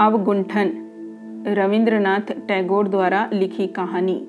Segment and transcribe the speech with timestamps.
[0.00, 0.70] अवगुंठन।
[1.48, 4.20] रविंद्रनाथ टैगोर द्वारा लिखी कहानी,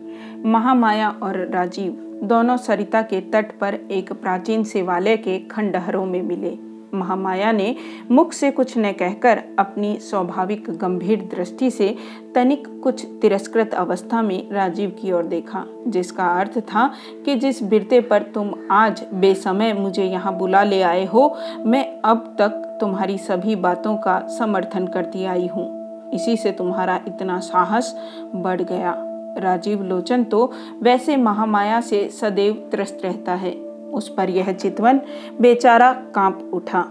[0.45, 1.91] महामाया और राजीव
[2.23, 6.57] दोनों सरिता के तट पर एक प्राचीन शिवालय के खंडहरों में मिले।
[6.93, 7.75] महामाया ने
[8.11, 11.95] मुख से कुछ न कहकर अपनी स्वाभाविक गंभीर दृष्टि से
[12.35, 16.87] तनिक कुछ तिरस्कृत अवस्था में राजीव की ओर देखा, जिसका अर्थ था
[17.25, 21.35] कि जिस बिरते पर तुम आज बेसमय मुझे यहाँ बुला ले आए हो,
[21.65, 25.65] मैं अब तक तुम्हारी सभी बातों का समर्थन करती आई हूँ।
[26.13, 27.93] इसी से तुम्हारा इतना साहस
[28.35, 28.93] बढ़ गया।
[29.37, 33.51] राजीव लोचन तो वैसे महामाया से सदैव त्रस्त रहता है।
[33.93, 35.01] उस पर यह चितवन
[35.41, 36.85] बेचारा काँप उठा।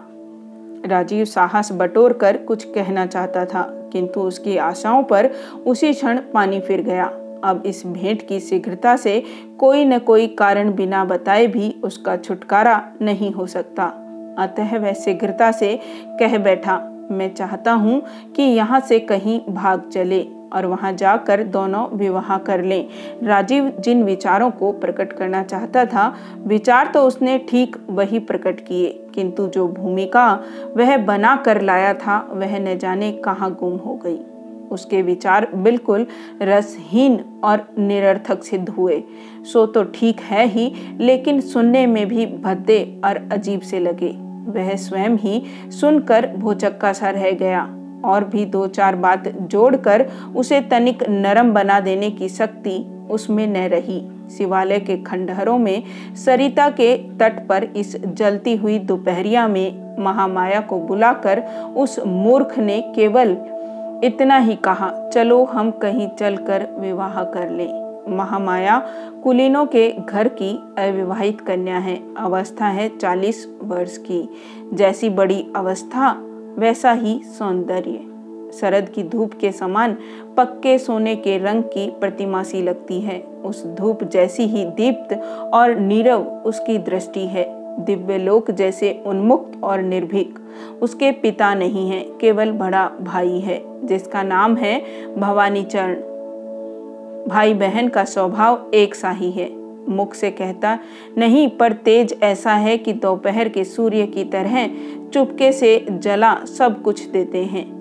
[0.87, 3.63] राजीव साहस बटोर कर कुछ कहना चाहता था,
[3.93, 5.31] किंतु उसकी आशाओं पर
[5.67, 7.05] उसी क्षण पानी फिर गया।
[7.45, 9.23] अब इस भेंट की शीघ्रता से
[9.59, 13.93] कोई न कोई कारण बिना बताए भी उसका छुटकारा नहीं हो सकता।
[14.39, 15.79] अतः वह शीघ्रता से
[16.21, 16.81] कह बैठा,
[17.11, 18.03] मैं चाहता हूँ
[18.37, 20.21] कि यहाँ से कहीं भाग चले
[20.53, 22.89] और वहाँ जाकर दोनों विवाह कर लें।
[23.23, 28.89] राजीव जिन विचारों को प्रकट करना चाहता था, विचार तो उसने ठीक वही प्रकट किए,
[29.15, 30.33] किंतु जो भूमिका
[30.77, 34.19] वह बना कर लाया था, वह न जाने कहाँ गुम हो गई।
[34.71, 36.07] उसके विचार बिल्कुल
[36.43, 39.03] रसहीन और निरर्थक सिद्ध हुए।
[39.43, 44.13] सो तो ठीक है ही, लेकिन सुनने में भी भद्दे और अजीब से लगे।
[44.49, 47.63] वह स्वयं ही सुनकर भोचक्का सा रह गया
[48.05, 52.79] और भी दो चार बात जोड़कर उसे तनिक नरम बना देने की शक्ति
[53.11, 55.83] उसमें न रही। शिवालय के खंडहरों में
[56.17, 61.41] सरिता के तट पर इस जलती हुई दोपहरिया में महामाया को बुलाकर
[61.77, 63.37] उस मूर्ख ने केवल
[64.05, 68.89] इतना ही कहा, चलो हम कहीं चलकर विवाह कर लें। महामाया
[69.25, 74.29] कुलीनों के घर की अविवाहित कन्या है। अवस्था है चालीस वर्ष की।
[74.73, 76.17] जैसी बड़ी अवस्था,
[76.59, 78.07] वैसा ही सौंदर्य।
[78.53, 79.97] शरद की धूप के समान
[80.37, 85.15] पक्के सोने के रंग की प्रतिमा सी लगती है। उस धूप जैसी ही दीप्त
[85.55, 90.39] और नीरव उसकी दृष्टि है। दिव्य लोक जैसे उन्मुक्त और निर्भीक।
[90.83, 94.83] उसके पिता नहीं है, केवल बड़ा भाई है, जिसका नाम है
[95.19, 95.95] भवानी चरण
[97.29, 99.51] भाई बहन का स्वभाव एक सा ही है।
[99.89, 100.79] मुख से कहता,
[101.19, 104.71] नहीं, पर तेज ऐसा है कि दोपहर के सूर्य की तरह
[105.15, 107.81] चुपके से जला सब कुछ देते हैं।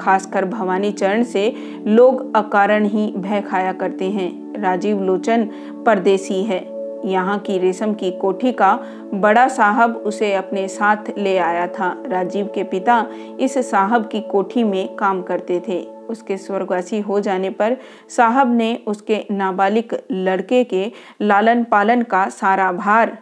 [0.00, 1.54] खासकर भवानी चरण से
[1.86, 5.48] लोग अकारण ही भय खाया करते हैं। राजीव लोचन
[5.86, 8.72] परदेसी है। यहाँ की रेशम की कोठी का
[9.14, 13.04] बड़ा साहब उसे अपने साथ ले आया था। राजीव के पिता
[13.40, 17.76] इस साहब की कोठी में काम करते थे। उसके स्वर्गवासी हो जाने पर
[18.08, 20.90] साहब ने उसके नाबालिग लड़के के
[21.22, 23.16] लालन पालन का सारा भार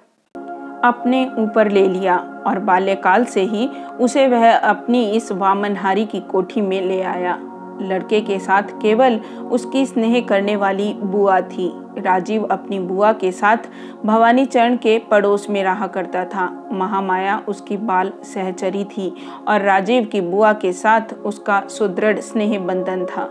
[0.85, 2.17] अपने ऊपर ले लिया
[2.47, 3.69] और बाल्यकाल से ही
[4.01, 7.39] उसे वह अपनी इस वामनहारी की कोठी में ले आया।
[7.83, 9.21] लड़के के साथ केवल
[9.51, 13.57] उसकी स्नेह करने वाली बुआ थी। राजीव अपनी बुआ के साथ
[14.05, 19.15] भवानी चरण के पड़ोस में रहा करता था। महामाया उसकी बाल सहचरी थी
[19.49, 23.29] और राजीव की बुआ के साथ उसका सुदृढ़ स्नेह बंधन था।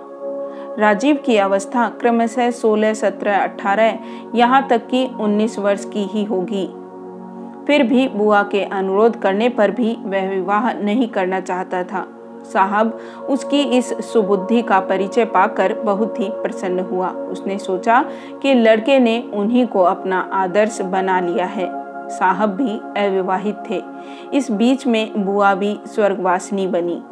[0.79, 3.99] राजीव की अवस्था क्रमशः सोलह, सत्रह, अठारह,
[4.35, 6.65] यहाँ तक कि उन्नीस वर्ष की ही होगी।
[7.67, 12.07] फिर भी बुआ के अनुरोध करने पर भी वह विवाह नहीं करना चाहता था।
[12.53, 18.05] साहब, उसकी इस सुबुद्धि का परिचय पाकर बहुत ही प्रसन्न हुआ। उसने सोचा
[18.41, 23.81] कि लड़के ने उन्हीं को अपना आदर्श बना लिया है। साहब भी अविवाहित थे।
[24.33, 27.03] इस बीच में बुआ भी स्वर्गवासिनी बनी।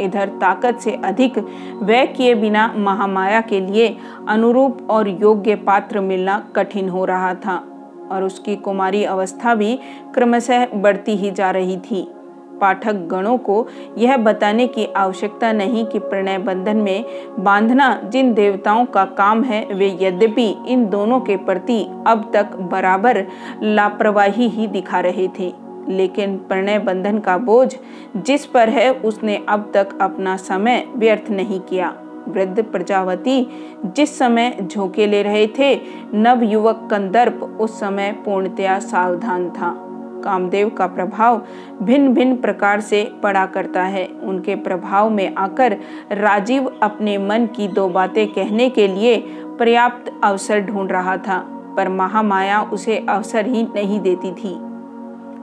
[0.00, 1.38] इधर ताकत से अधिक
[1.82, 3.96] व्यय किए बिना महामाया के लिए
[4.28, 7.64] अनुरूप और योग्य पात्र मिलना कठिन हो रहा था
[8.12, 9.78] और उसकी कुमारी अवस्था भी
[10.14, 12.13] क्रमशः बढ़ती ही जा रही थी।
[12.60, 13.66] पाठक गणों को
[13.98, 17.04] यह बताने की आवश्यकता नहीं कि प्रणय बंधन में
[17.38, 23.26] बांधना जिन देवताओं का काम है, वे यद्यपि इन दोनों के प्रति अब तक बराबर
[23.62, 25.52] लापरवाही ही दिखा रहे थे।
[25.88, 27.76] लेकिन प्रणय बंधन का बोझ
[28.16, 31.94] जिस पर है, उसने अब तक अपना समय व्यर्थ नहीं किया।
[32.28, 33.50] वृद्ध प्रजावती
[33.86, 35.80] जिस समय झोंके ले रहे थे
[36.14, 39.83] नव युवक कंदर्प उस समय पूर्णतया सावधान था।
[40.24, 41.42] कामदेव का प्रभाव
[41.82, 45.76] भिन्न भिन्न प्रकार से पड़ा करता है। उनके प्रभाव में आकर
[46.12, 49.16] राजीव अपने मन की दो बातें कहने के लिए
[49.58, 51.38] पर्याप्त अवसर ढूंढ रहा था,
[51.76, 54.56] पर महामाया उसे अवसर ही नहीं देती थी।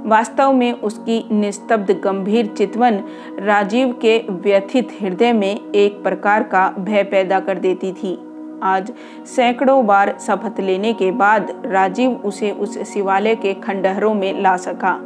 [0.06, 3.04] वास्तव में उसकी निस्तब्ध गंभीर चितवन
[3.40, 8.18] राजीव के व्यथित हृदय में एक प्रकार का भय पैदा कर देती थी।
[8.64, 8.92] आज
[9.26, 15.00] सैकड़ों बार शपथ लेने के बाद राजीव उसे उस शिवालय के खंडहरों में ला सका।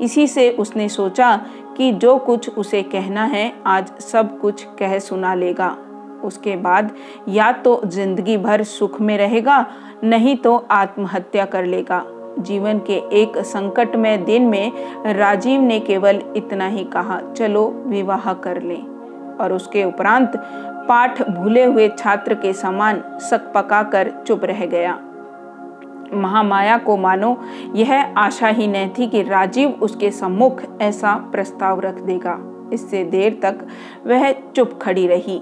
[0.00, 1.36] इसी से उसने सोचा
[1.76, 5.76] कि जो कुछ उसे कहना है, आज सब कुछ कह सुना लेगा।
[6.24, 6.90] उसके बाद
[7.28, 9.64] या तो ज़िंदगी भर सुख में रहेगा,
[10.04, 12.04] नहीं तो आत्महत्या कर लेगा।
[12.38, 14.72] जीवन के एक संकटमय दिन में
[15.14, 18.82] राजीव ने केवल इतना ही कहा, चलो, विवाह कर लें।
[19.40, 20.32] और उसके उपरांत
[20.88, 24.98] पाठ भूले हुए छात्र के समान सक पका कर चुप रह गया।
[26.14, 27.36] महामाया को मानो
[27.74, 32.38] यह आशा ही नहीं थी कि राजीव उसके सम्मुख ऐसा प्रस्ताव रख देगा।
[32.72, 33.66] इससे देर तक
[34.06, 35.40] वह चुप खड़ी रही।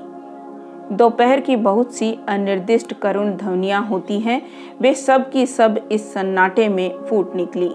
[0.93, 4.43] दोपहर की बहुत सी अनिर्दिष्ट करुण ध्वनियाँ होती हैं,
[4.81, 7.71] वे सब की सब इस सन्नाटे में फूट निकली।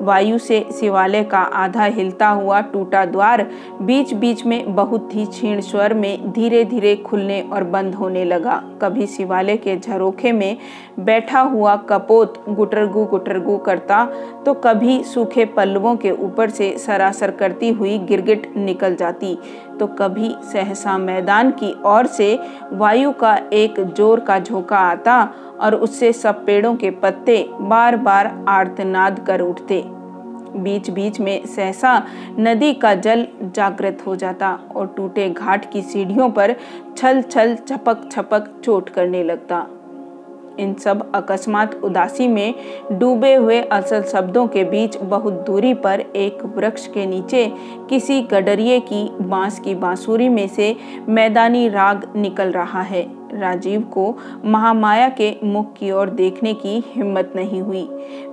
[0.00, 3.42] वायु से शिवालय का आधा हिलता हुआ टूटा द्वार
[3.82, 8.56] बीच बीच में बहुत ही क्षीण स्वर में धीरे धीरे खुलने और बंद होने लगा।
[8.82, 10.56] कभी शिवालय के झरोखे में
[11.00, 14.04] बैठा हुआ कपोत गुटरगु गुटरगु करता
[14.46, 19.36] तो कभी सूखे पल्लवों के ऊपर से सरासर करती हुई गिरगिट निकल जाती।
[19.80, 22.38] तो कभी सहसा मैदान की ओर से
[22.72, 25.22] वायु का एक ज़ोर का झोंका आता
[25.60, 29.82] और उससे सब पेड़ों के पत्ते बार बार आर्तनाद कर उठते।
[30.56, 32.02] बीच बीच में सहसा
[32.38, 36.54] नदी का जल जागृत हो जाता और टूटे घाट की सीढ़ियों पर
[36.96, 39.66] छल छल छपक छपक चोट करने लगता।
[40.58, 42.54] इन सब अकस्मात उदासी में
[42.92, 47.46] डूबे हुए असल शब्दों के बीच बहुत दूरी पर एक वृक्ष के नीचे
[47.90, 50.76] किसी गडरिए की बाँस की बांसुरी में से
[51.08, 57.32] मैदानी राग निकल रहा है। राजीव को महामाया के मुख की ओर देखने की हिम्मत
[57.36, 57.82] नहीं हुई।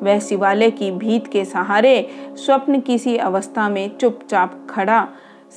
[0.03, 5.07] वह शिवालय की भीत के सहारे स्वप्न किसी अवस्था में चुपचाप खड़ा,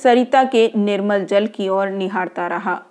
[0.03, 2.81] सरिता के निर्मल जल की ओर निहारता रहा।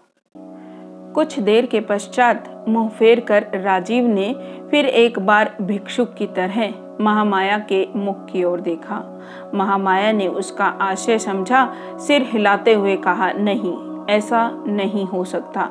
[1.16, 4.34] कुछ देर के पश्चात मुँह फेर कर राजीव ने
[4.70, 9.20] फिर एक बार भिक्षुक की तरह महामाया के मुख की ओर देखा।
[9.54, 11.72] महामाया ने उसका आशय समझा,
[12.06, 15.68] सिर हिलाते हुए कहा, नहीं, ऐसा नहीं हो सकता।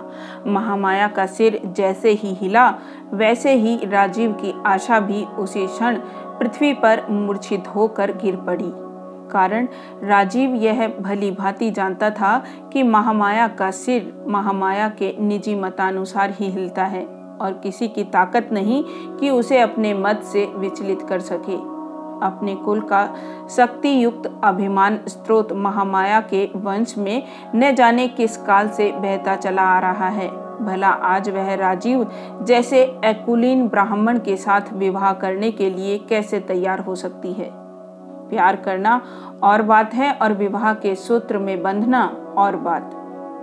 [0.47, 2.75] महामाया का सिर जैसे ही हिला,
[3.13, 5.99] वैसे ही राजीव की आशा भी उसी क्षण
[6.39, 8.84] पृथ्वी पर मूर्छित होकर गिर पड़ी।
[9.31, 9.67] कारण
[10.03, 12.37] राजीव यह भली भांति जानता था
[12.73, 17.05] कि महामाया का सिर महामाया के निजी मतानुसार ही हिलता है
[17.41, 18.83] और किसी की ताकत नहीं
[19.19, 21.55] कि उसे अपने मत से विचलित कर सके।
[22.25, 23.05] अपने कुल का
[23.49, 27.23] शक्ति युक्त अभिमान स्त्रोत महामाया के वंश में
[27.55, 30.29] न जाने किस काल से बहता चला आ रहा है।
[30.65, 32.07] भला आज वह राजीव
[32.41, 37.64] जैसे एकुलीन ब्राह्मण के साथ विवाह करने के लिए कैसे तैयार हो सकती है?
[38.29, 39.01] प्यार करना
[39.43, 42.05] और बात है और विवाह के सूत्र में बंधना
[42.37, 42.91] और बात।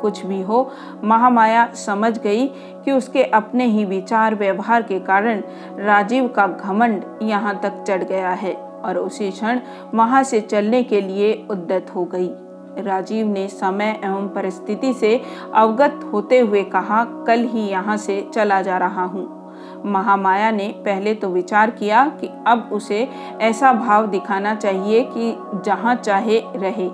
[0.02, 0.70] कुछ भी हो,
[1.04, 2.46] महामाया समझ गई
[2.84, 5.42] कि उसके अपने ही विचार व्यवहार के कारण
[5.78, 9.60] राजीव का घमंड यहाँ तक चढ़ गया है और उसी क्षण
[9.94, 12.30] वहाँ से चलने के लिए उद्दत हो गई।
[12.78, 15.20] राजीव ने समय एवं परिस्थिति से
[15.54, 19.41] अवगत होते हुए कहा, कल ही यहाँ से चला जा रहा हूँ।
[19.86, 23.08] महामाया ने पहले तो विचार किया कि अब उसे
[23.40, 26.90] ऐसा भाव दिखाना चाहिए कि जहाँ चाहे रहे,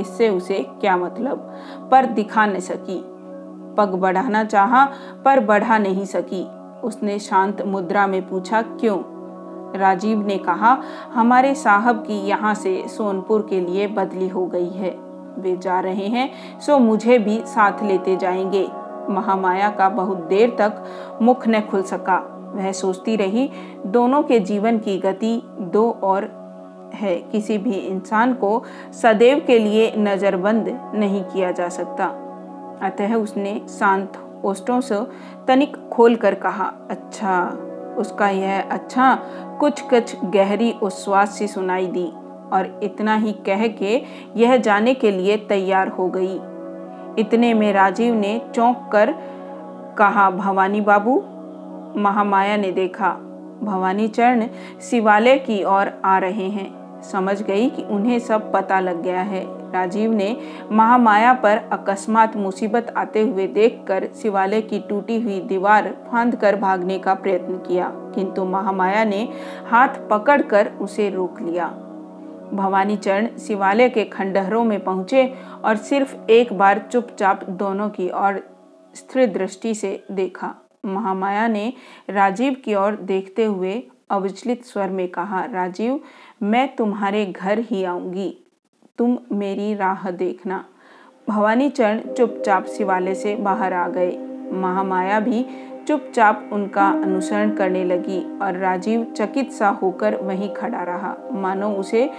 [0.00, 1.54] इससे उसे क्या मतलब?
[1.90, 3.04] पर दिखा न सकी।
[3.78, 4.88] पग बढ़ाना चाहा,
[5.24, 6.48] पर बढ़ा नहीं सकी।
[6.80, 9.00] उसने शांत मुद्रा में पूछा, क्यों?
[9.78, 10.82] राजीव ने कहा,
[11.14, 14.90] हमारे साहब की यहाँ से सोनपुर के लिए बदली हो गई है।
[15.38, 18.68] वे जा रहे हैं, सो मुझे भी साथ लेते जाएँगे।
[19.10, 22.18] महामाया का बहुत देर तक मुख न खुल सका।
[22.54, 23.50] वह सोचती रही,
[23.86, 25.40] दोनों के जीवन की गति
[25.72, 26.24] दो और
[26.94, 28.62] है। किसी भी इंसान को
[29.02, 32.06] सदैव के लिए नज़रबंद नहीं किया जा सकता।
[32.82, 34.12] अतः उसने शांत
[34.44, 35.00] ओष्टों से
[35.46, 37.40] तनिक खोल कर कहा अच्छा
[37.98, 39.14] उसका यह अच्छा
[39.60, 42.06] कुछ कुछ गहरी उच्छ्वास सी सुनाई दी
[42.52, 44.00] और इतना ही कह के
[44.36, 46.38] यह जाने के लिए तैयार हो गई।
[47.18, 49.12] इतने में राजीव ने चौंक कर
[49.98, 51.16] कहा, भवानी बाबू,
[51.96, 53.10] महामाया ने देखा।
[53.62, 54.46] भवानी चरण
[54.90, 59.44] शिवालय की ओर आ रहे हैं। समझ गई कि उन्हें सब पता लग गया है।
[59.72, 60.36] राजीव ने
[60.72, 66.98] महामाया पर अकस्मात मुसीबत आते हुए देखकर शिवालय की टूटी हुई दीवार फांद कर भागने
[66.98, 69.28] का प्रयत्न किया, किंतु महामाया ने
[69.70, 71.70] हाथ पकड़कर उसे रोक लिया।
[72.52, 75.26] भवानी चरण शिवालय के खंडहरों में पहुँचे
[75.64, 78.42] और सिर्फ़ एक बार चुपचाप दोनों की ओर
[78.94, 80.54] स्थिर दृष्टि से देखा।
[80.86, 81.72] महामाया ने
[82.10, 86.00] राजीव की ओर देखते हुए अविचलित स्वर में कहा, राजीव,
[86.42, 88.36] मैं तुम्हारे घर ही आऊँगी।
[88.98, 90.64] तुम मेरी राह देखना।
[91.28, 94.16] भवानी चरण चुपचाप शिवालय से बाहर आ गए।
[94.52, 95.46] महामाया भी
[95.88, 102.10] चुपचाप उनका अनुसरण करने लगी और राजीव चकित सा होकर वहीं खड़ा रहा। मानो उसे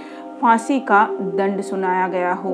[0.41, 1.03] फांसी का
[1.35, 2.53] दंड सुनाया गया हो।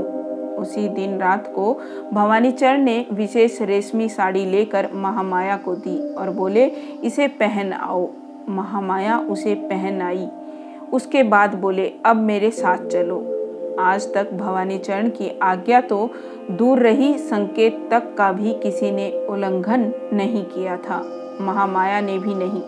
[0.60, 1.74] उसी दिन रात को
[2.14, 6.66] भवानीचरण ने विशेष रेशमी साड़ी लेकर महामाया को दी और बोले,
[7.04, 8.08] इसे पहन आओ
[8.50, 10.28] महामाया उसे पहन आई
[10.94, 13.18] उसके बाद बोले, अब मेरे साथ चलो।
[13.80, 16.10] आज तक भवानी चरण की आज्ञा तो
[16.52, 21.04] दूर रही, संकेत तक का भी किसी ने उल्लंघन नहीं किया था।
[21.42, 22.62] महामाया ने भी नहीं।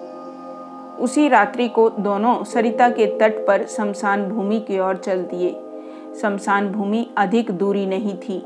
[1.00, 5.52] उसी रात्रि को दोनों सरिता के तट पर शमशान भूमि की ओर चल दिए।
[6.22, 8.42] शमशान भूमि अधिक दूरी नहीं थी।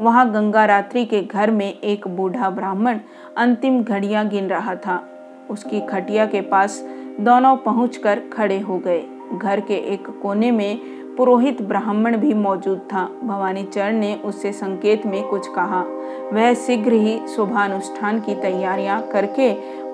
[0.00, 2.98] वहाँ गंगा रात्रि के घर में एक बूढ़ा ब्राह्मण
[3.36, 5.02] अंतिम घड़ियाँ गिन रहा था।
[5.50, 6.80] उसकी खटिया के पास
[7.20, 9.02] दोनों पहुंचकर खड़े हो गए।
[9.34, 10.78] घर के एक कोने में
[11.16, 15.84] पुरोहित ब्राह्मण भी मौजूद था। भवानी चरण ने उससे संकेत में कुछ कहा।
[16.32, 19.50] वह शीघ्र ही शुभानुष्ठान की तैयारियाँ करके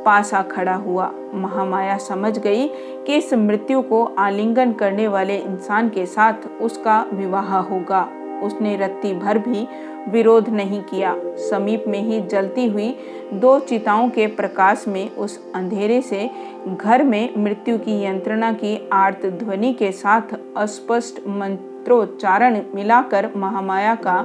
[0.07, 2.69] पास आ खड़ा हुआ। महामाया समझ गई
[3.07, 8.09] कि इस मृत्यु को आलिंगन करने वाले इंसान के साथ उसका विवाह होगा।
[8.43, 9.67] उसने रत्ती भर भी
[10.09, 11.15] विरोध नहीं किया।
[11.51, 12.97] समीप में ही जलती हुई
[13.33, 16.31] दो चिताओं के प्रकाश में उस अंधेरे से
[16.67, 24.21] घर में मृत्यु की यंत्रणा की आर्त ध्वनि के साथ अस्पष्ट मंत्रोच्चारण मिलाकर महामाया का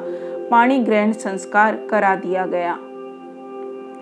[0.52, 2.78] पाणी ग्रहण संस्कार करा दिया गया।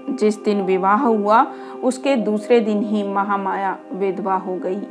[0.09, 1.47] जिस दिन विवाह हुआ,
[1.83, 4.81] उसके दूसरे दिन ही महामाया विधवा हो गई।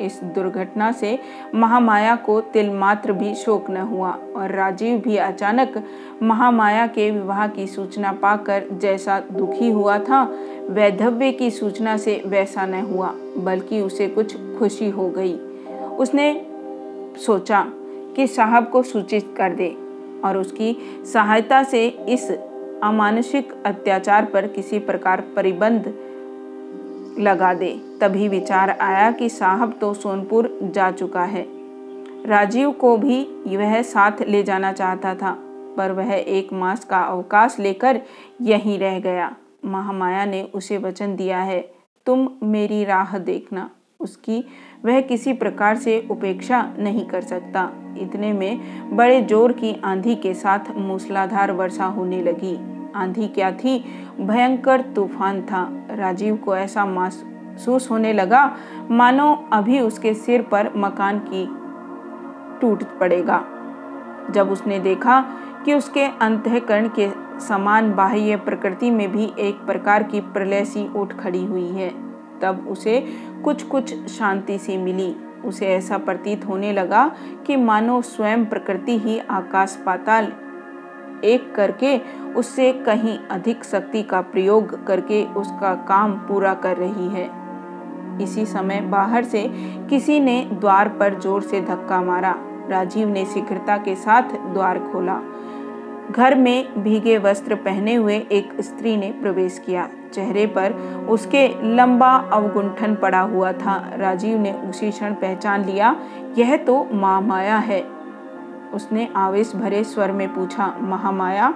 [0.00, 1.18] इस दुर्घटना से
[1.54, 5.82] महामाया को तिल मात्र भी शोक न हुआ और राजीव भी अचानक
[6.22, 10.22] महामाया के विवाह की सूचना पाकर जैसा दुखी हुआ था,
[10.70, 15.34] वैधव्य की सूचना से वैसा न हुआ, बल्कि उसे कुछ खुशी हो गई।
[15.98, 16.46] उसने
[17.26, 17.64] सोचा
[18.16, 19.76] कि साहब को सूचित कर दे
[20.24, 20.76] और उसकी
[21.12, 22.30] सहायता से इस
[22.82, 25.92] अमानसिक अत्याचार पर किसी प्रकार परिबंध
[27.18, 31.46] लगा दे, तभी विचार आया कि साहब तो सोनपुर जा चुका है।
[32.26, 33.22] राजीव को भी
[33.56, 35.36] वह साथ ले जाना चाहता था,
[35.76, 38.00] पर वह एक मास का अवकाश लेकर
[38.42, 41.60] यहीं रह गया। महामाया ने उसे वचन दिया है,
[42.06, 43.70] तुम मेरी राह देखना।
[44.04, 44.44] उसकी
[44.84, 50.34] वह किसी प्रकार से उपेक्षा नहीं कर सकता। इतने में बड़े ज़ोर की आंधी के
[50.34, 52.56] साथ मूसलाधार वर्षा होने लगी।
[52.96, 53.78] आंधी क्या थी?
[54.20, 58.44] भयंकर तूफ़ान था। राजीव को ऐसा महसूस होने लगा,
[58.90, 61.46] मानो अभी उसके सिर पर मकान की
[62.60, 63.44] टूट पड़ेगा।
[64.30, 65.20] जब उसने देखा
[65.64, 67.08] कि उसके अंतकरण के
[67.40, 71.88] समान बाह्य प्रकृति में भी एक प्रकार की प्रलय सी उठ खड़ी हुई है
[72.42, 72.98] तब उसे
[73.44, 75.14] कुछ कुछ शांति सी मिली।
[75.44, 77.06] उसे ऐसा प्रतीत होने लगा
[77.46, 80.32] कि मानो स्वयं प्रकृति ही आकाश पाताल
[81.24, 81.96] एक करके
[82.34, 87.28] उससे कहीं अधिक शक्ति का प्रयोग करके उसका काम पूरा कर रही है।
[88.22, 89.42] इसी समय बाहर से
[89.90, 92.34] किसी ने द्वार पर ज़ोर से धक्का मारा।
[92.68, 95.20] राजीव ने शीघ्रता के साथ द्वार खोला।
[96.10, 100.72] घर में भीगे वस्त्र पहने हुए एक स्त्री ने प्रवेश किया। चेहरे पर
[101.08, 105.94] उसके लंबा अवगुंठन पड़ा हुआ था। राजीव ने उसी क्षण पहचान लिया,
[106.38, 107.82] यह तो माँ माया है।
[108.74, 111.52] उसने आवेश भरे स्वर में पूछा महामाया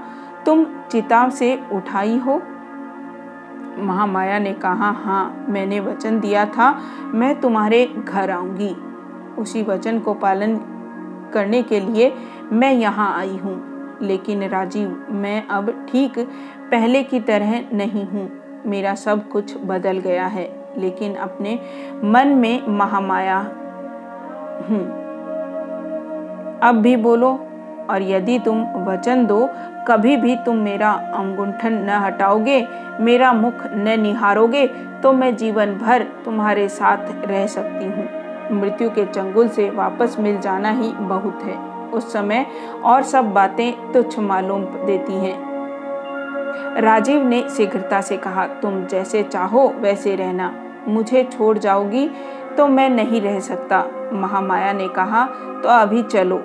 [0.46, 2.40] तुम चिता से उठाई हो?
[3.78, 6.70] महामाया ने कहा हाँ मैंने वचन दिया था,
[7.04, 8.74] मैं तुम्हारे घर आऊँगी।
[9.38, 10.56] उसी वचन को पालन
[11.34, 12.12] करने के लिए
[12.52, 16.18] मैं यहाँ आई हूँ। लेकिन राजीव, मैं अब ठीक
[16.70, 18.28] पहले की तरह नहीं हूँ।
[18.66, 20.48] मेरा सब कुछ बदल गया है,
[20.78, 21.58] लेकिन अपने
[22.04, 23.38] मन में महामाया
[24.68, 24.82] हूँ।
[26.62, 27.38] अब भी बोलो,
[27.90, 29.48] और यदि तुम वचन दो,
[29.88, 32.66] कभी भी तुम मेरा अंगुंठन न हटाओगे,
[33.00, 34.66] मेरा मुख न निहारोगे
[35.02, 40.38] तो मैं जीवन भर तुम्हारे साथ रह सकती हूँ। मृत्यु के चंगुल से वापस मिल
[40.40, 41.56] जाना ही बहुत है।
[41.90, 42.46] उस समय
[42.84, 45.47] और सब बातें तुच्छ मालूम देती हैं।
[46.76, 50.52] राजीव ने शीघ्रता से कहा, तुम जैसे चाहो वैसे रहना।
[50.88, 52.08] मुझे छोड़ जाओगी
[52.56, 55.24] तो मैं नहीं रह सकता। महामाया ने कहा
[55.62, 56.36] तो अभी चलो।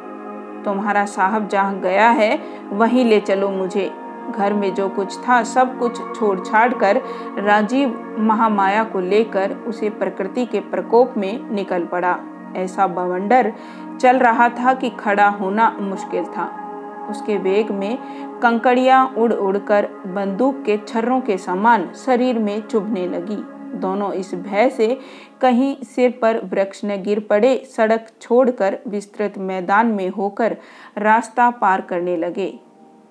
[0.65, 2.39] तुम्हारा साहब जहाँ गया है,
[2.71, 3.91] वहीं ले चलो मुझे।
[4.31, 7.01] घर में जो कुछ था, सब कुछ छोड़ छाड़ कर
[7.37, 12.17] राजीव महामाया को लेकर उसे प्रकृति के प्रकोप में निकल पड़ा।
[12.55, 13.53] ऐसा बवंडर
[14.01, 16.62] चल रहा था कि खड़ा होना मुश्किल था।
[17.09, 17.97] उसके वेग में
[18.41, 23.37] कंकड़ियाँ उड़ उड़कर बंदूक के छर्रों के समान शरीर में चुभने लगी।
[23.79, 24.87] दोनों इस भय से
[25.41, 30.57] कहीं सिर पर वृक्ष न गिर पड़े, सड़क छोड़कर विस्तृत मैदान में होकर
[30.97, 32.53] रास्ता पार करने लगे।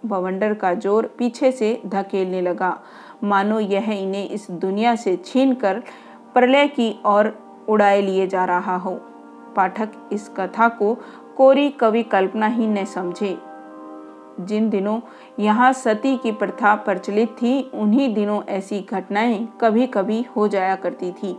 [0.07, 2.79] बवंडर का ज़ोर पीछे से धकेलने लगा।
[3.25, 5.83] मानो यह इन्हें इस दुनिया से छीन कर
[6.35, 7.33] प्रलय की ओर
[7.69, 8.95] उड़ाए लिए जा रहा हो।
[9.57, 10.95] पाठक इस कथा को
[11.37, 13.37] कोरी कवि कल्पना ही न समझे।
[14.41, 15.01] जिन दिनों
[15.41, 21.12] यहाँ सती की प्रथा प्रचलित थी, उन्हीं दिनों ऐसी घटनाएँ कभी कभी हो जाया करती
[21.12, 21.37] थी।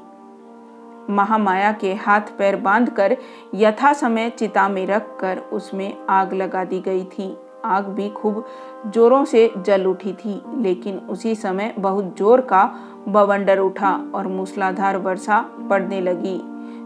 [1.09, 3.17] महामाया के हाथ पैर बांधकर
[3.55, 8.43] यथा समय चिता में रखकर उसमें आग लगा दी गई थी। आग भी खूब
[8.87, 12.63] जोरों से जल उठी थी, लेकिन उसी समय बहुत ज़ोर का
[13.07, 15.39] बवंडर उठा और मूसलाधार वर्षा
[15.69, 16.39] पड़ने लगी।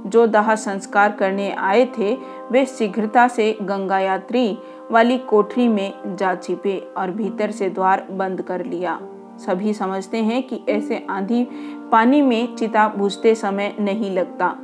[0.09, 2.13] जो दाह संस्कार करने आए थे,
[2.51, 4.57] वे शीघ्रता से गंगा यात्री
[4.91, 8.99] वाली कोठरी में जा छिपे और भीतर से द्वार बंद कर लिया।
[9.45, 11.43] सभी समझते हैं कि ऐसे आंधी
[11.91, 14.55] पानी में चिता बुझते समय नहीं लगता।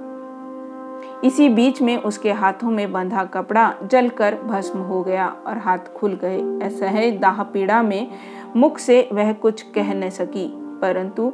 [1.23, 6.17] इसी बीच में उसके हाथों में बंधा कपड़ा जलकर भस्म हो गया और हाथ खुल
[6.23, 8.09] गए। ऐसा है दाह पीड़ा में
[8.55, 10.47] मुख से वह कुछ कह न सकी,
[10.81, 11.31] परंतु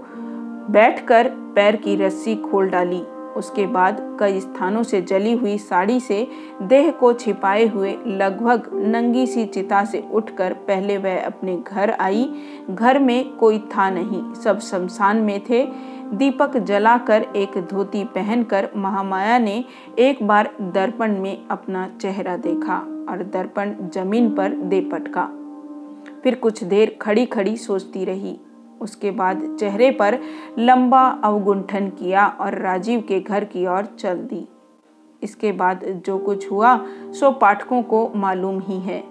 [0.72, 3.02] बैठकर पैर की रस्सी खोल डाली।
[3.40, 6.28] उसके बाद कई स्थानों से जली हुई साड़ी से
[6.62, 12.30] देह को छिपाए हुए लगभग नंगी सी चिता से उठकर पहले वह अपने घर आई।
[12.70, 15.66] घर में कोई था नहीं, सब शमशान में थे।
[16.14, 19.64] दीपक जलाकर एक धोती पहनकर महामाया ने
[20.00, 22.78] एक बार दर्पण में अपना चेहरा देखा
[23.10, 25.30] और दर्पण ज़मीन पर दे पटका।
[26.24, 28.38] फिर कुछ देर खड़ी खड़ी सोचती रही।
[28.82, 30.20] उसके बाद चेहरे पर
[30.60, 34.48] लंबा अवगुंठन किया और राजीव के घर की ओर चल दी।
[35.24, 36.76] इसके बाद जो कुछ हुआ,
[37.12, 39.04] सो पाठकों को मालूम ही है।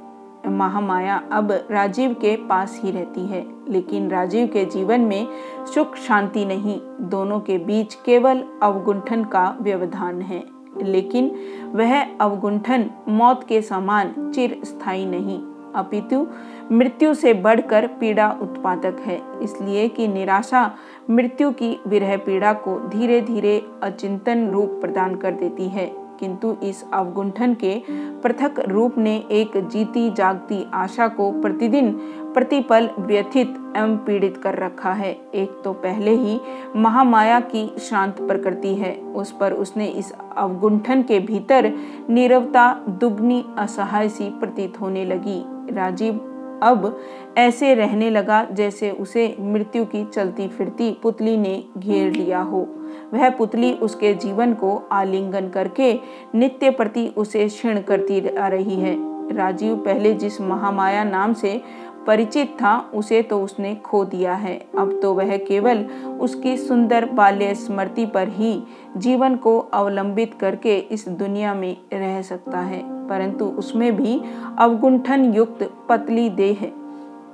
[0.49, 5.27] महामाया अब राजीव के पास ही रहती है, लेकिन राजीव के जीवन में
[5.75, 10.43] सुख शांति नहीं। दोनों के बीच केवल अवगुंठन का व्यवधान है,
[10.83, 11.31] लेकिन
[11.75, 15.41] वह अवगुंठन मौत के समान चिर स्थायी नहीं।
[15.79, 16.27] अपितु,
[16.73, 20.75] मृत्यु से बढ़कर पीड़ा उत्पादक है। इसलिए कि निराशा
[21.11, 26.85] मृत्यु की विरह पीड़ा को धीरे धीरे अचिंतन रूप प्रदान कर देती है। किंतु इस
[26.93, 27.83] अवगुंठन के
[28.23, 31.93] पृथक रूप ने एक जीती जागती आशा को प्रतिदिन
[32.35, 36.41] प्रतिपल व्यथित एवं पीड़ित कर रखा है। एक तो पहले ही
[36.77, 41.73] महामाया की शांत प्रकृति है। उस पर उसने इस अवगुंठन के भीतर
[42.11, 47.01] नीरवता, दुगनी, असहाय सी प्रतीत होने लगी। राजीव अब
[47.39, 52.67] ऐसे रहने लगा जैसे उसे मृत्यु की चलती फिरती पुतली ने घेर लिया हो।
[53.15, 55.93] वह पुतली उसके जीवन को आलिंगन करके
[56.35, 58.97] नित्य प्रति उसे क्षीण करती आ रही है।
[59.37, 61.61] राजीव पहले जिस महामाया नाम से
[62.09, 65.85] परिचित था, उसे तो उसने खो दिया है। अब तो वह केवल
[66.21, 68.53] उसकी सुंदर बाल्य स्मृति पर ही
[68.97, 74.21] जीवन को अवलंबित करके इस दुनिया में रह सकता है, परंतु उसमें भी
[74.59, 76.71] अवगुंठन युक्त पतली देह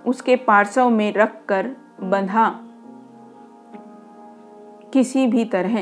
[0.07, 1.71] उसके पार्श्व में रख कर
[2.03, 2.49] बंधा
[4.93, 5.79] किसी भी तरह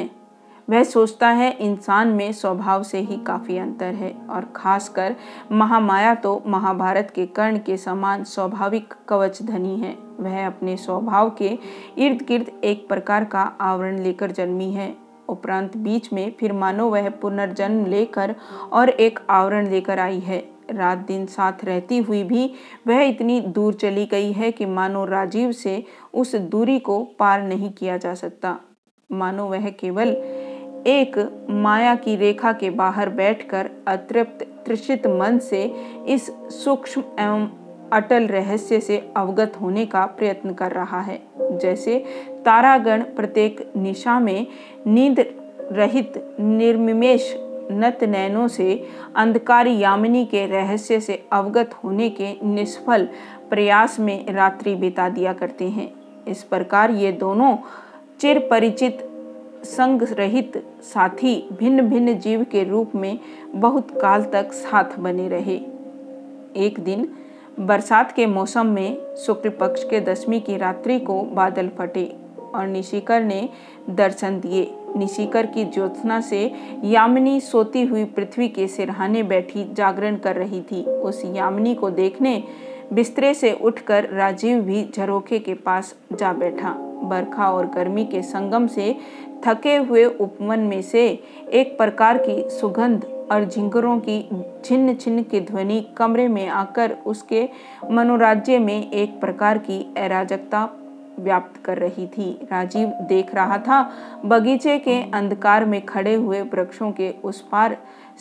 [0.69, 5.17] वह सोचता है, इंसान में स्वभाव से ही काफ़ी अंतर है और खासकर
[5.53, 11.59] महामाया तो महाभारत के कर्ण के समान स्वाभाविक कवच धनी है। वह अपने स्वभाव के
[11.99, 14.95] इर्द गिर्द एक प्रकार का आवरण लेकर जन्मी है।
[15.29, 18.35] उपरांत बीच में फिर मानो वह पुनर्जन्म लेकर
[18.73, 22.51] और एक आवरण लेकर आई है। रात दिन साथ रहती हुई भी
[22.87, 25.83] वह इतनी दूर चली गई है कि मानो राजीव से
[26.15, 28.57] उस दूरी को पार नहीं किया जा सकता।
[29.11, 30.15] मानो वह केवल
[30.87, 35.63] एक माया की रेखा के बाहर बैठकर अतृप्त त्रिषित मन से
[36.07, 36.27] इस
[36.65, 37.49] सूक्ष्म एवं
[37.93, 41.99] अटल रहस्य से अवगत होने का प्रयत्न कर रहा है। जैसे
[42.45, 44.47] तारागण प्रत्येक निशा में
[44.87, 45.25] नींद
[45.73, 47.35] रहित निर्मिमेश
[47.73, 53.09] नत नैनों से अंधकार यामिनी के रहस्य से अवगत होने के निष्फल
[53.51, 55.93] प्रयास में रात्रि बिता दिया करते हैं।
[56.29, 57.57] इस प्रकार ये दोनों
[58.21, 59.09] चिर परिचित
[59.65, 63.19] संग रहित साथी भिन्न भिन्न जीव के रूप में
[63.55, 65.55] बहुत काल तक साथ बने रहे।
[66.57, 67.09] एक दिन,
[67.61, 72.17] बरसात के मौसम में शुक्ल पक्ष के दसवीं की रात्रि को बादल फटे
[72.55, 73.49] और निशिकर ने
[73.91, 76.53] दर्शन दिए। निशिकर की ज्योत्सना से
[76.85, 82.43] यामिनी सोती हुई पृथ्वी के सिरहाने बैठी जागरण कर रही थी। उस यामिनी को देखने
[82.93, 88.67] बिस्तरे से उठकर राजीव भी झरोखे के पास जा बैठा। बरखा और गर्मी के संगम
[88.67, 88.97] से
[89.47, 91.07] थके हुए उपमन में से
[91.53, 94.21] एक प्रकार की सुगंध और झिंगरों की
[94.65, 97.49] छिन्न छिन्न की ध्वनि कमरे में आकर उसके
[97.91, 100.69] मनोराज्य में एक प्रकार की अराजकता
[101.19, 103.81] व्याप्त कर रही थी। राजीव देख रहा था,
[104.25, 107.77] बगीचे के अंधकार में खड़े हुए वृक्षों के उस पार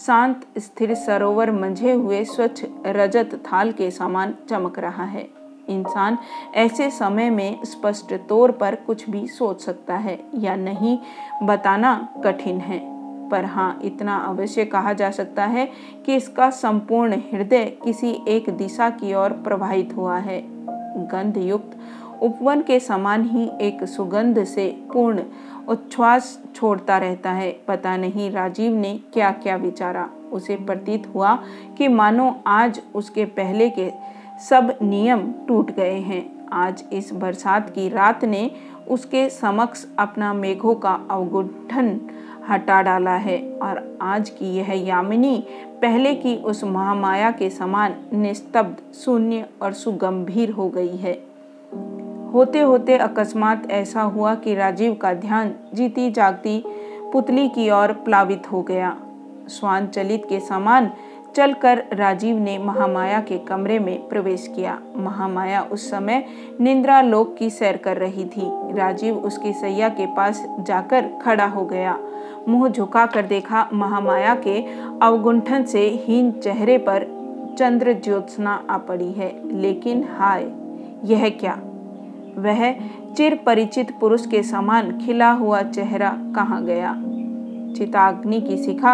[0.06, 5.28] शांत, स्थिर सरोवर मंझे हुए स्वच्छ रजत थाल के समान चमक रहा है।
[5.72, 6.18] इंसान
[6.56, 10.98] ऐसे समय में स्पष्ट तौर पर कुछ भी सोच सकता है या नहीं,
[11.44, 12.80] बताना कठिन है।
[13.30, 15.66] पर हाँ इतना अवश्य कहा जा सकता है
[16.06, 20.42] कि इसका संपूर्ण हृदय किसी एक दिशा की ओर प्रवाहित हुआ है।
[21.08, 21.78] गंध युक्त
[22.22, 25.24] उपवन के समान ही एक सुगंध से पूर्ण
[25.68, 31.36] उच्छ्वास छोड़ता रहता है। पता नहीं राजीव ने क्या क्या विचारा। उसे प्रतीत हुआ
[31.78, 33.90] कि मानो आज उसके पहले के
[34.50, 38.52] सब नियम टूट गए हैं। आज इस बरसात की रात ने
[38.88, 42.00] उसके समक्ष अपना मेघों का अवगुंठन
[42.50, 45.44] हटा डाला है और आज की यह यामिनी
[45.82, 51.14] पहले की उस महामाया के समान निस्तब्ध, शून्य और सुगंभीर हो गई है।
[52.34, 56.64] होते होते अकस्मात ऐसा हुआ कि राजीव का ध्यान जीती जागती
[57.14, 58.98] पुतली की ओर प्लावित हो गया।
[59.48, 60.92] स्वान चलित के समान
[61.36, 66.26] चलकर राजीव ने महामाया के कमरे में प्रवेश किया। महामाया उस समय
[66.62, 71.66] निंद्रा लोक की सैर कर रही थी। राजीव उसकी सैया के पास जाकर खड़ा हो
[71.66, 72.00] गया।
[72.50, 74.62] मुँह झुका कर देखा महामाया के
[75.02, 77.22] अवगुंठन से हीन चेहरे पर
[77.60, 80.52] चंद्र ज्योत्सना आ पड़ी है। लेकिन हाय,
[81.04, 81.60] यह क्या?
[82.38, 82.72] वह
[83.14, 87.04] चिर परिचित पुरुष के समान खिला हुआ चेहरा कहाँ गया?
[87.78, 88.94] चिताग्नि की शिखा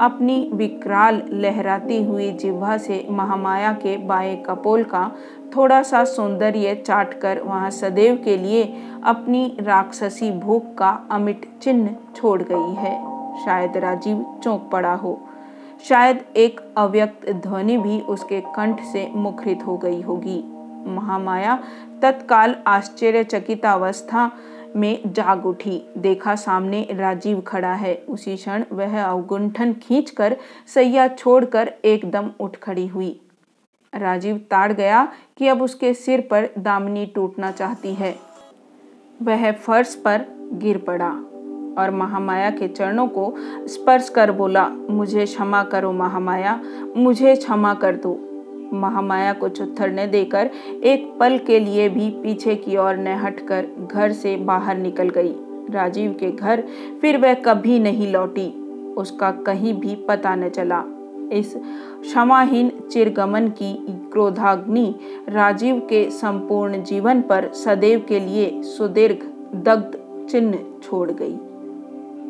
[0.00, 5.10] अपनी विकराल लहराती हुई जिह्वा से महामाया के बाएँ कपोल का
[5.56, 8.62] थोड़ा सा सौंदर्य चाट कर वहाँ सदैव के लिए
[9.04, 12.94] अपनी राक्षसी भूख का अमिट चिन्ह छोड़ गई है।
[13.44, 15.20] शायद राजीव चौंक पड़ा हो।
[15.88, 20.42] शायद एक अव्यक्त ध्वनि भी उसके कंठ से मुखरित हो गई होगी।
[20.86, 21.58] महामाया
[22.02, 24.30] तत्काल आश्चर्यचकित अवस्था
[24.76, 30.36] में जाग उठी। देखा सामने राजीव खड़ा है। उसी क्षण वह अवगुंठन खींचकर
[30.74, 33.20] सैया छोड़कर एकदम उठ खड़ी हुई।
[33.94, 38.14] राजीव ताड़ गया कि अब उसके सिर पर दामनी टूटना चाहती है।
[39.22, 41.10] वह फर्श पर गिर पड़ा
[41.78, 43.34] और महामाया के चरणों को
[43.66, 46.60] स्पर्श कर बोला, मुझे क्षमा करो महामाया,
[46.96, 48.31] मुझे क्षमा कर दो।
[48.72, 50.50] महामाया को चुत्थर देकर
[50.84, 55.34] एक पल के लिए भी पीछे की ओर न हटकर घर से बाहर निकल गई।
[55.70, 56.64] राजीव के घर
[57.00, 58.48] फिर वह कभी नहीं लौटी।
[58.96, 60.84] उसका कहीं भी पता न चला।
[61.32, 61.54] इस
[62.00, 63.72] क्षमाहीन चिरगमन की
[64.12, 64.94] क्रोधाग्नि
[65.28, 69.18] राजीव के संपूर्ण जीवन पर सदैव के लिए सुदीर्घ
[69.54, 69.98] दग्ध
[70.30, 71.36] चिन्ह छोड़ गई।